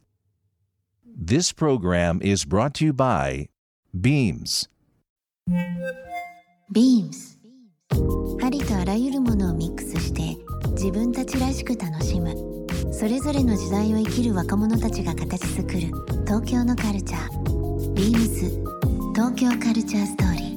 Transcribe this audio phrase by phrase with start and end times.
[1.03, 3.49] This program is brought to you by
[3.93, 4.69] Beams
[6.71, 7.36] Beams
[8.41, 10.37] ありとあらゆるものをミックスして
[10.71, 12.35] 自分たちらしく楽しむ。
[12.93, 15.79] それぞれの時代を生きる若者たちが形作る。
[16.25, 17.93] 東京のカルチャー。
[17.93, 18.49] ビームス
[19.13, 20.47] 東京カルチャーストーリー。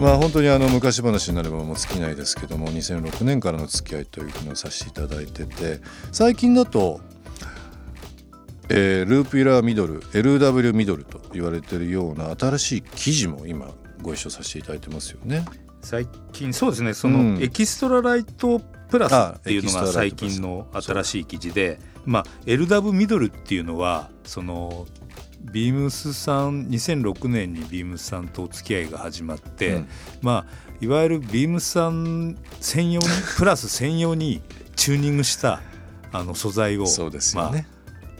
[0.00, 5.80] まあ本当にあの昔話になればもう尽きないですけども2006年からの付き合いというふうにさせていただいてて
[6.12, 7.00] 最近だと、
[8.68, 13.68] えー、ループイラーミドル LW ミドルと言われてるような新しい記事も今
[14.02, 15.44] ご一緒させていただいてますよね。
[15.82, 18.60] 最近そうですねそのエキストラライト
[18.90, 24.86] プラスっていうのが最近の新しい記事で、まあ、LW ミドルっていうのはその
[25.52, 29.88] ビームスさん2006年にビームスさんとお付き合いが始まって、うん、
[30.22, 33.06] まあいわゆるビームスさん専用に
[33.36, 34.42] プラス専用に
[34.74, 35.60] チューニングした
[36.12, 37.75] あの素材を、そうですよね、まあ、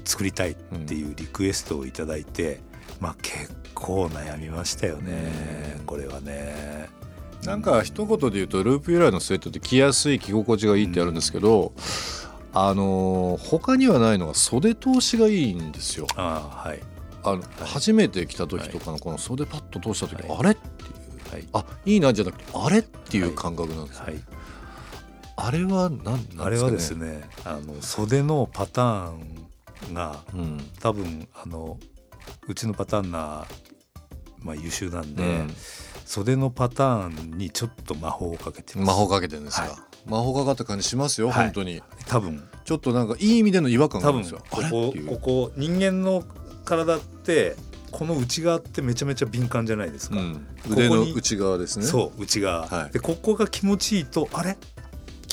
[0.06, 2.60] 作りたいっていうリクエストを頂いて、うん、
[3.00, 6.88] まあ結構悩みましたよね、これはね。
[7.44, 11.72] なんか一言で言うとループ由来のスウェットって着やすい着心地がいいってあるんですけど、
[12.54, 16.06] うん、あの他にはないのが袖通しがいいんですよ。
[16.16, 16.80] あはい。
[17.22, 24.14] あの、はい、初めて来た時とかのこの袖パッと通した時、はい、あれっていう、はい、あいいなじゃなくてあれっていう感覚なんです、はい、
[25.36, 29.45] あれは何なんですか、ね、あれはですねあの袖のパターン
[29.92, 31.78] が、うん、多分あの
[32.48, 33.46] うちのパターンな、
[34.40, 35.50] まあ、優秀なんで、うん、
[36.04, 41.82] 袖のパターンにちょっと魔法をかけて魔法かけてるんですか、魔法かかった感じしますよ、本当に。
[42.06, 42.48] 多分。
[42.64, 44.42] ちょっとなんかいい意味での違和感があるんですよ。
[44.50, 46.24] ここここ人間の
[46.64, 47.54] 体って
[47.92, 51.86] この内側ってめちゃめちゃ敏感じゃないですか、うん、腕の内側ですね。
[51.86, 54.58] そう内側、はい、でここが気持ちいいとあれ？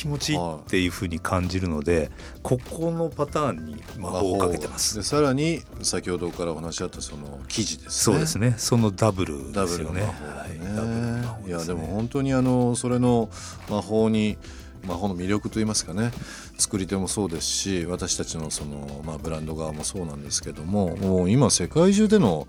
[0.03, 4.97] 気持ちいいっていうふうに感じるので、ここのパターンに魔法をかけてます。
[4.97, 7.91] でさらに先ほどからお話しあったその生地ですね。
[7.91, 8.55] そうですね。
[8.57, 9.55] そのダブルですよね。
[9.55, 11.27] ダブルの魔法、ね。
[11.27, 13.29] はい、いやでも本当にあのそれの
[13.69, 14.37] 魔法に
[14.85, 16.11] 魔法の魅力といいますかね
[16.57, 22.47] 作り手もそうですし私たちのその、まあ、ブランド側もそうなんですけどももう今世界中での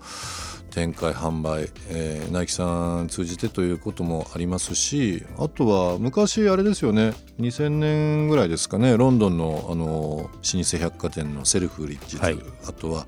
[0.75, 13.07] 展開販売、えー、ナイキさん通じてということもありますしあとは昔あれですよね2000年ぐらいですかねロンドンのあの老舗百貨店のセルフリッジはい、あとは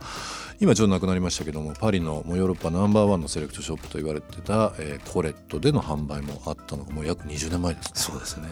[0.59, 7.91] 今ちょっとなくなりましたけどもパリのヨーロッパナンバーワンのセレクトショップと言われてた、えー、コレットでの販売もあったのがもう約20年前ですね。
[7.95, 8.47] そうですね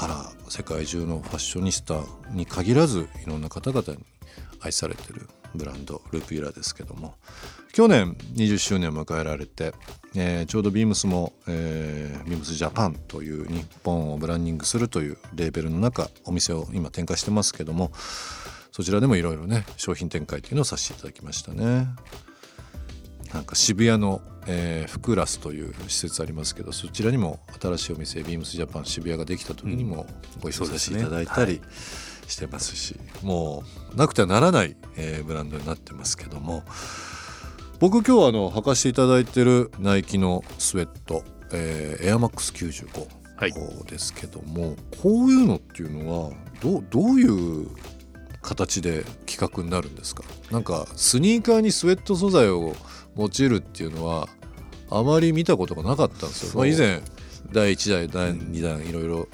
[0.00, 2.00] から世界中のファッショニスタ
[2.30, 3.98] に限らずいろんな方々に
[4.62, 7.16] 愛されてるブランドルピーラですけども
[7.74, 9.74] 去年20周年を迎えられて、
[10.14, 17.90] えー、ちょうどビームスも、えー、ビームスジャパンという日本をブランディングするというレーベルの中お店を今展開してますけども
[18.72, 21.88] そちらでもいろいろね商品展開というのをさせていただきましたね。
[23.32, 30.06] なんか渋谷の、えー、フクラスという施設ありますけどそちらにも新しいお店ビームスジャパン渋谷ができた時にも
[30.40, 31.60] ご一緒させていただいたり
[32.26, 36.64] してますし、ねはい、もうなくてはならない、えー、ブランドになってますけども
[37.78, 46.30] 僕今日はあの履かしていただいてるナイキのスウェット、えー、エアマックス95ですけども、はい、こういうのっていうのは
[46.60, 47.68] どどういう
[48.42, 50.24] 形で企画になるんですか？
[50.50, 52.74] なんかスニーカーにスウェット素材を
[53.16, 54.28] 用いるっていうのは
[54.90, 56.58] あまり見たことがなかったんですよ。
[56.58, 57.00] まあ、以前
[57.52, 59.28] 第1弾第2弾いろいろ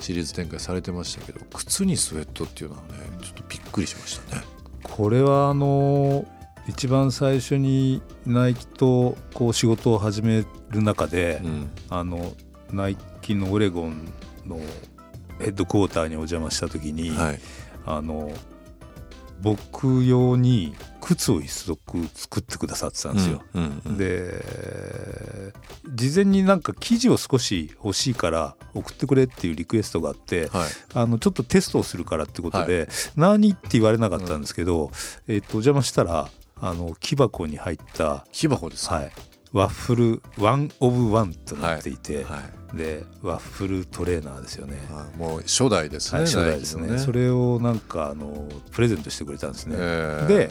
[0.00, 2.88] シリーズ展開されてましたけど靴にスウェットっていうのはね
[3.22, 4.42] ちょっとびっくりしましたね。
[4.82, 6.26] これはあの
[6.66, 12.32] 一番最初にナイキとこう仕事を始める中で、うん、あの
[12.72, 14.12] ナイキのオレゴン
[14.46, 14.58] の
[15.38, 17.40] ヘッドクォーターにお邪魔した時に、はい、
[17.86, 18.30] あの
[19.40, 20.74] 僕用に
[21.10, 23.42] 靴を一足作ってくださってたんですよ。
[23.54, 25.52] うんうんうん、で
[25.92, 34.90] 事前になんか生地を少し欲しいから送ってくれっていうリクエストがあって、はい、あのちょっとテストをするからってことで、はい、何って言われなかったんですけど、うん、
[35.34, 36.28] えー、とお邪魔したら
[36.60, 39.12] あの木箱に入った木箱です、はい、
[39.52, 42.24] ワッフルワンオブワンとなっていて、はい。
[42.24, 42.42] はい、
[42.74, 44.76] でワッフルトレーナーですよね、
[45.18, 50.50] もう初代ですね、はい、初代ですね、ね、それをなんかあのプレゼントしてくれたんですね、えー、で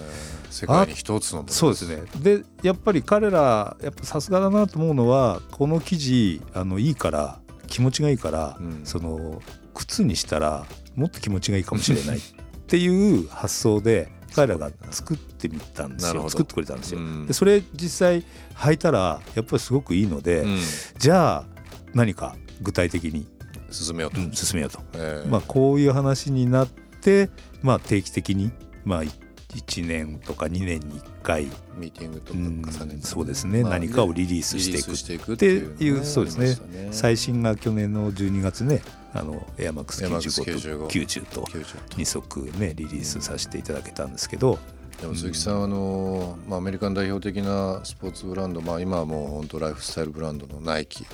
[0.49, 2.03] 世界に一つのそうですね。
[2.21, 9.41] でやっぱり彼らやっぱさすがだなと思うのはこの生地あのいいから気持ちがいいから、うん、その
[9.73, 12.17] 靴にしたらもっと気持ちがいいかもしれない。
[12.17, 12.21] っ
[12.67, 16.29] ていう発想で彼らが作ってみたんですよ。
[16.29, 18.23] 作ってくれたんですよ、うん、でそれ実際
[18.55, 20.59] 履いたらやっぱりすごくいいので、うん、
[20.97, 21.58] じゃあ
[21.93, 23.27] 何か具体的に
[23.71, 27.29] 進めようと、うん、進めようと、えー、まあ、こういう話になって、
[27.61, 28.51] まあ、定期的に、
[28.83, 31.47] まあ、1年とか2年に1回。
[31.79, 34.79] ミーティングとか重ねて、うん、そうですね、まあ、何かをリリースして
[35.13, 36.47] いくっていう、そうですね、
[36.85, 38.81] ね、最新が去年の12月ね
[39.13, 44.59] あのエアマックス95と90と2足ねリリースさせていただけたんですけど、
[45.01, 51.05] でも鈴木さん、あのまあ、アメリカン代表的なスポーツブランド、まあ、今はもう本当ライフスタイルブランドのナイキ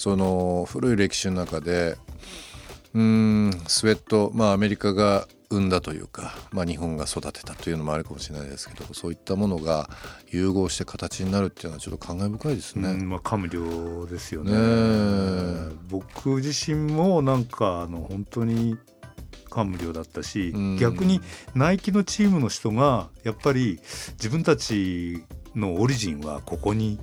[0.00, 1.98] その古い歴史の中で
[2.94, 9.90] うんスウェット、まあ、アメリカが生んだというか、まあ、日本が育てたというのもあるかもしれないですけどそういったものが
[10.30, 12.88] 融合して形になるっていうのはちょっと感慨深いですね。
[12.92, 15.76] うん、まあ、感無量ですよね。
[15.90, 18.78] 僕自身もなんかあの本当に
[19.50, 21.20] 感無量だったし、うん、逆に
[21.54, 23.80] ナイキのチームの人がやっぱり
[24.12, 25.24] 自分たち
[25.54, 26.98] のオリジンはここに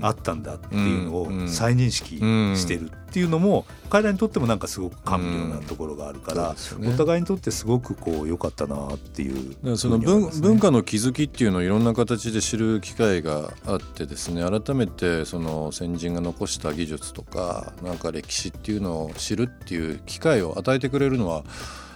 [0.00, 6.56] あったんだっていうのを再認識してるっていうのも彼らにとってもなんかすごく感無量なところがあるから、
[6.88, 21.44] お互いにとってすごくこう良かったなっていうその文文化の気づきっていうのをいろんな形で知る機会があってですね改めてその先人が残した技術とかなんか歴史っていうのを知るっていう機会を与えてくれるのは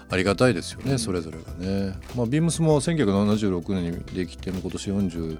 [0.09, 1.99] ありがたいですよね、それぞれがね。
[2.15, 5.39] まあ、ビームスも1976年にできて今年40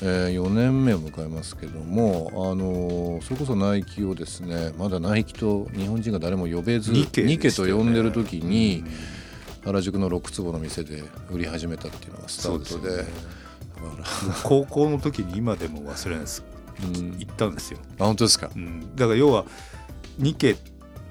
[0.00, 8.84] えー、4年目を迎えますけども、あのー、それこそナイキをですねまだナイキと日本人が誰も呼べずニケ,、ね、と呼んでる時に、
[9.64, 13.02] 原宿の6坪の店で売り始めたっていうのがスタートで。
[13.02, 13.08] ね、
[14.44, 16.44] 高校の時に今でも忘れないです、
[16.82, 17.78] うん、行ったんですよ。
[17.98, 19.44] あ本当ですか、うん、だから要は
[20.18, 20.56] ニケ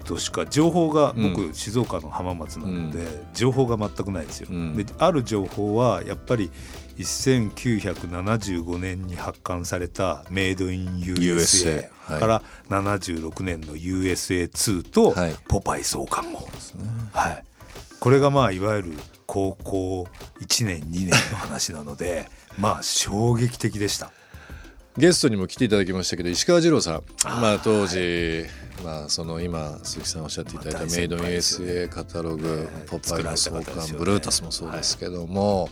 [0.08, 4.48] としか情報が僕、うん、静岡の浜松なので、情報が全くないですよ。
[4.76, 6.50] である情報はやっぱり
[6.98, 15.14] 1975年に発刊されたメイドイン USA から76年の USA2 と
[15.48, 16.48] ポパイ創刊号、
[17.12, 17.44] はい、
[18.00, 18.94] これがまあいわゆる
[19.26, 20.08] 高校
[20.40, 24.12] 1年2年の話なのでまあ衝撃的でした。
[24.98, 27.04] ゲストにも来ていただきましたけど石川二郎さん。
[27.40, 28.46] まあ当時、
[28.84, 33.64] まあその今鈴木さんおっしゃっていただいたメイドイン USA カタログ、ポパイの創刊
[33.96, 35.70] ブルータスもそうですけども、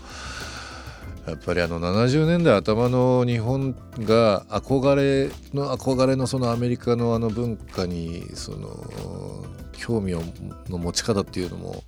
[1.26, 10.22] やっぱりあの70年代頭の日本が憧れの憧れのそのアメリカのあの文化にその興味を
[10.70, 11.84] の持ち方っていうのも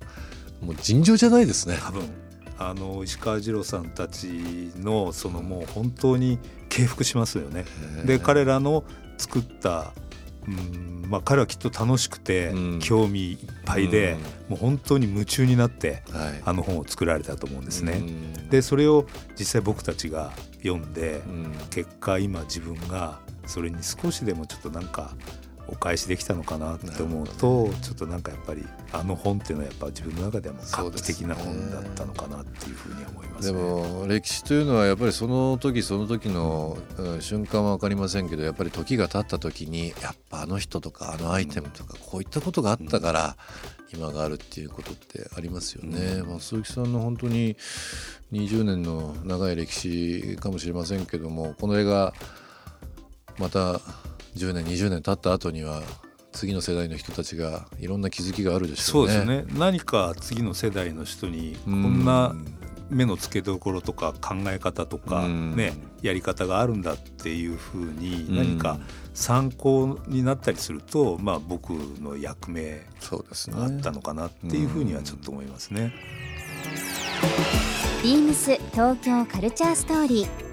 [0.60, 1.78] もう尋常じゃないですね。
[1.80, 2.02] 多分
[2.58, 6.38] あの石川次郎さんたちのそのもう本当に
[6.68, 7.64] 敬服しますよね。
[8.04, 8.84] で彼らの
[9.16, 9.92] 作った
[10.46, 14.16] うんまあ、彼はきっと楽しくて、興味いっぱいで、
[14.48, 16.02] もう本当に夢中になって、
[16.44, 18.02] あの本を作られたと思うんですね。
[18.50, 19.06] でそれを
[19.38, 21.20] 実際僕たちが読んで、
[21.70, 25.14] 結果今自分がそれに少しでもちょっとなんか
[25.68, 43.36] お返しできたのかなって思うと、ね、ちょっとなんかやっぱりあの本っていうのはやっぱ自分の中ではもう画期的な本だったのかなっていうふうに思います、ね、でも歴史というのはやっぱりその時その時の、うん、瞬間は分かりませんけどやっぱり時が経った時にやっぱあの人とかあのアイテムとかこういったことがあったから、
[43.92, 46.20] 今があるっていうことってありますよね。
[46.20, 47.56] うん、まあ、鈴木さんの本当に
[48.32, 52.12] 20年の長い歴史かもしれませんけどもこの映画
[53.38, 53.80] また
[54.38, 55.82] 10年20年経った後には
[56.32, 59.12] 次の世代の人たちがいろんな気づきがあるでしょうね。
[59.14, 59.44] そうですね。
[59.58, 62.34] 何か次の世代の人にこんな
[62.90, 68.78] 目の付けどころとか考え方とか、ね、やり方があるんだっていうふうに何か
[69.14, 72.86] 参考になったりすると、まあ、僕の役目
[73.48, 75.92] があったのかなっていうふうにはちょっと思いますね。
[78.02, 80.47] ビームス東京カルチャーストーリー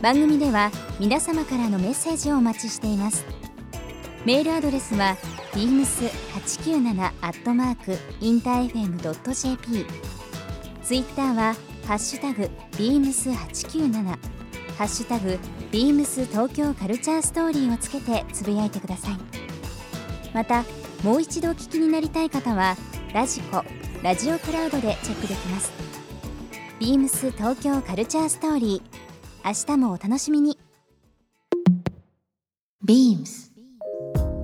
[0.00, 3.26] 番組では皆様からのメッセージをお待ちしています。
[4.24, 5.16] メールアドレスは
[5.52, 9.86] beams897 アットマークインター FM.jp
[10.84, 11.54] ツイッターは
[11.86, 15.38] ハッシュタグ beams897 ハッシュタグ
[15.72, 19.18] beams 東京カルチャーストーリーをつけてつぶやいてください。
[20.32, 20.64] また
[21.02, 22.76] もう一度お聞きになりたい方は
[23.12, 23.64] ラジコ
[24.02, 25.72] ラジオクラウドでチェックできます。
[26.78, 28.97] ビームス東京カルチャーストーリー。
[29.44, 30.58] 明日もお楽しみに
[32.84, 33.52] ビームス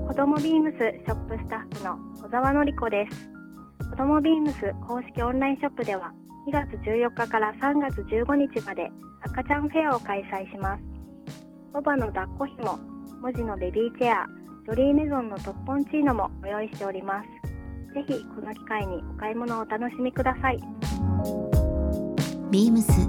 [0.09, 3.29] 子供ビームスショップスタッフの小沢典子です
[3.91, 6.13] 子供ビームス公式オンラインショップでは
[6.47, 8.91] 2月14日から3月15日まで
[9.23, 10.83] 赤ちゃんフェアを開催します。
[11.73, 12.79] ボバの抱っこひも、
[13.23, 14.27] 文字のベビーチェア、
[14.67, 17.95] ジョリーメゾンのトッポンチーノもご用意しております。
[17.95, 20.59] ぜひこの機会にお買い物をお楽しみください。
[22.51, 23.09] ビームス